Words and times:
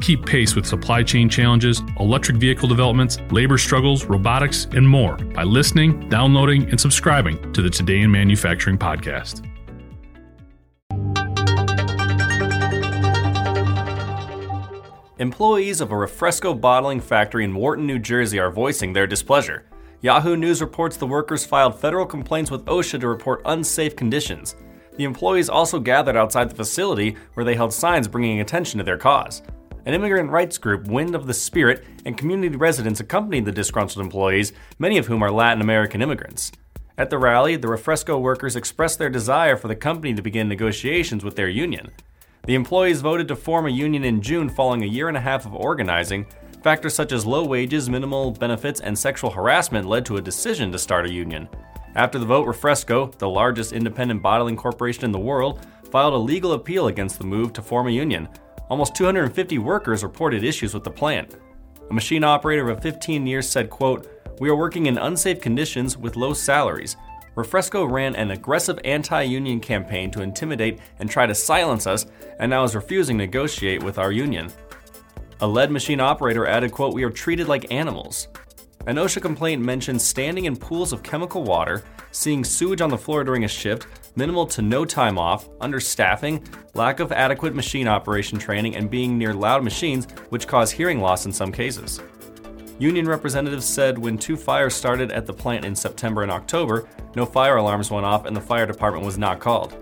Keep 0.00 0.24
pace 0.24 0.56
with 0.56 0.64
supply 0.64 1.02
chain 1.02 1.28
challenges, 1.28 1.82
electric 1.98 2.38
vehicle 2.38 2.68
developments, 2.68 3.18
labor 3.30 3.58
struggles, 3.58 4.06
robotics, 4.06 4.66
and 4.72 4.88
more 4.88 5.16
by 5.16 5.42
listening, 5.42 6.08
downloading, 6.08 6.68
and 6.70 6.80
subscribing 6.80 7.52
to 7.52 7.60
the 7.60 7.68
Today 7.68 8.00
in 8.00 8.10
Manufacturing 8.10 8.78
podcast. 8.78 9.46
Employees 15.18 15.82
of 15.82 15.92
a 15.92 15.94
Refresco 15.94 16.58
bottling 16.58 16.98
factory 16.98 17.44
in 17.44 17.54
Wharton, 17.54 17.86
New 17.86 17.98
Jersey 17.98 18.40
are 18.40 18.50
voicing 18.50 18.94
their 18.94 19.06
displeasure. 19.06 19.66
Yahoo 20.00 20.34
News 20.34 20.62
reports 20.62 20.96
the 20.96 21.06
workers 21.06 21.44
filed 21.44 21.78
federal 21.78 22.06
complaints 22.06 22.50
with 22.50 22.64
OSHA 22.64 23.00
to 23.00 23.08
report 23.08 23.42
unsafe 23.44 23.96
conditions. 23.96 24.56
The 24.96 25.04
employees 25.04 25.50
also 25.50 25.78
gathered 25.78 26.16
outside 26.16 26.48
the 26.48 26.54
facility 26.54 27.16
where 27.34 27.44
they 27.44 27.54
held 27.54 27.74
signs 27.74 28.08
bringing 28.08 28.40
attention 28.40 28.78
to 28.78 28.84
their 28.84 28.96
cause. 28.96 29.42
An 29.86 29.94
immigrant 29.94 30.30
rights 30.30 30.58
group, 30.58 30.88
Wind 30.88 31.14
of 31.14 31.26
the 31.26 31.32
Spirit, 31.32 31.84
and 32.04 32.18
community 32.18 32.54
residents 32.54 33.00
accompanied 33.00 33.46
the 33.46 33.52
disgruntled 33.52 34.04
employees, 34.04 34.52
many 34.78 34.98
of 34.98 35.06
whom 35.06 35.22
are 35.22 35.30
Latin 35.30 35.62
American 35.62 36.02
immigrants. 36.02 36.52
At 36.98 37.08
the 37.08 37.16
rally, 37.16 37.56
the 37.56 37.68
Refresco 37.68 38.20
workers 38.20 38.56
expressed 38.56 38.98
their 38.98 39.08
desire 39.08 39.56
for 39.56 39.68
the 39.68 39.76
company 39.76 40.12
to 40.12 40.20
begin 40.20 40.48
negotiations 40.48 41.24
with 41.24 41.34
their 41.34 41.48
union. 41.48 41.90
The 42.44 42.54
employees 42.54 43.00
voted 43.00 43.26
to 43.28 43.36
form 43.36 43.66
a 43.66 43.70
union 43.70 44.04
in 44.04 44.20
June 44.20 44.50
following 44.50 44.82
a 44.82 44.86
year 44.86 45.08
and 45.08 45.16
a 45.16 45.20
half 45.20 45.46
of 45.46 45.54
organizing. 45.54 46.26
Factors 46.62 46.94
such 46.94 47.12
as 47.12 47.24
low 47.24 47.46
wages, 47.46 47.88
minimal 47.88 48.32
benefits, 48.32 48.80
and 48.80 48.98
sexual 48.98 49.30
harassment 49.30 49.88
led 49.88 50.04
to 50.04 50.18
a 50.18 50.22
decision 50.22 50.70
to 50.72 50.78
start 50.78 51.06
a 51.06 51.12
union. 51.12 51.48
After 51.94 52.18
the 52.18 52.26
vote, 52.26 52.46
Refresco, 52.46 53.16
the 53.16 53.28
largest 53.28 53.72
independent 53.72 54.20
bottling 54.20 54.56
corporation 54.56 55.04
in 55.04 55.12
the 55.12 55.18
world, 55.18 55.66
filed 55.90 56.12
a 56.12 56.18
legal 56.18 56.52
appeal 56.52 56.88
against 56.88 57.18
the 57.18 57.24
move 57.24 57.54
to 57.54 57.62
form 57.62 57.88
a 57.88 57.90
union, 57.90 58.28
almost 58.70 58.94
250 58.94 59.58
workers 59.58 60.02
reported 60.02 60.44
issues 60.44 60.72
with 60.72 60.84
the 60.84 60.90
plant. 60.90 61.36
A 61.90 61.92
machine 61.92 62.24
operator 62.24 62.70
of 62.70 62.80
15 62.80 63.26
years 63.26 63.48
said, 63.48 63.68
quote, 63.68 64.08
We 64.38 64.48
are 64.48 64.56
working 64.56 64.86
in 64.86 64.96
unsafe 64.96 65.40
conditions 65.40 65.98
with 65.98 66.16
low 66.16 66.32
salaries. 66.32 66.96
Refresco 67.36 67.90
ran 67.90 68.14
an 68.16 68.30
aggressive 68.30 68.78
anti 68.84 69.22
union 69.22 69.60
campaign 69.60 70.10
to 70.12 70.22
intimidate 70.22 70.78
and 71.00 71.10
try 71.10 71.26
to 71.26 71.34
silence 71.34 71.86
us, 71.86 72.06
and 72.38 72.48
now 72.48 72.64
is 72.64 72.74
refusing 72.74 73.18
to 73.18 73.26
negotiate 73.26 73.82
with 73.82 73.98
our 73.98 74.12
union. 74.12 74.50
A 75.40 75.46
lead 75.46 75.70
machine 75.70 76.00
operator 76.00 76.46
added, 76.46 76.70
quote, 76.70 76.94
We 76.94 77.02
are 77.02 77.10
treated 77.10 77.48
like 77.48 77.72
animals. 77.72 78.28
An 78.86 78.96
OSHA 78.96 79.22
complaint 79.22 79.62
mentions 79.62 80.04
standing 80.04 80.44
in 80.44 80.56
pools 80.56 80.92
of 80.92 81.02
chemical 81.02 81.42
water, 81.42 81.82
seeing 82.12 82.44
sewage 82.44 82.80
on 82.80 82.90
the 82.90 82.98
floor 82.98 83.24
during 83.24 83.44
a 83.44 83.48
shift, 83.48 83.86
minimal 84.16 84.46
to 84.46 84.62
no 84.62 84.84
time 84.84 85.18
off, 85.18 85.48
understaffing, 85.58 86.44
lack 86.74 87.00
of 87.00 87.12
adequate 87.12 87.54
machine 87.54 87.88
operation 87.88 88.38
training, 88.38 88.76
and 88.76 88.90
being 88.90 89.16
near 89.18 89.34
loud 89.34 89.64
machines, 89.64 90.06
which 90.30 90.46
cause 90.46 90.70
hearing 90.70 91.00
loss 91.00 91.26
in 91.26 91.32
some 91.32 91.52
cases. 91.52 92.00
Union 92.78 93.06
representatives 93.06 93.66
said 93.66 93.98
when 93.98 94.16
two 94.16 94.36
fires 94.36 94.74
started 94.74 95.12
at 95.12 95.26
the 95.26 95.32
plant 95.32 95.64
in 95.64 95.74
September 95.74 96.22
and 96.22 96.32
October, 96.32 96.88
no 97.14 97.26
fire 97.26 97.56
alarms 97.56 97.90
went 97.90 98.06
off 98.06 98.24
and 98.24 98.34
the 98.34 98.40
fire 98.40 98.64
department 98.64 99.04
was 99.04 99.18
not 99.18 99.38
called. 99.38 99.76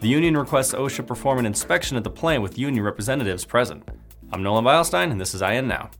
The 0.00 0.08
union 0.08 0.36
requests 0.36 0.74
OSHA 0.74 1.06
perform 1.06 1.38
an 1.38 1.46
inspection 1.46 1.96
at 1.96 2.02
the 2.02 2.10
plant 2.10 2.42
with 2.42 2.58
union 2.58 2.84
representatives 2.84 3.44
present. 3.44 3.88
I'm 4.32 4.42
Nolan 4.42 4.64
Beilstein, 4.64 5.12
and 5.12 5.20
this 5.20 5.34
is 5.34 5.42
IEN 5.42 5.68
Now. 5.68 5.90